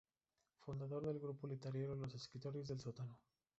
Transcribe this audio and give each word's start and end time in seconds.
Fundador 0.57 1.05
del 1.05 1.19
grupo 1.19 1.45
literario 1.45 1.93
Los 1.93 2.15
Escritores 2.15 2.67
del 2.67 2.79
Sótano. 2.79 3.19